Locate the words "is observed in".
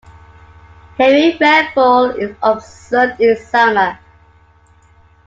2.17-3.37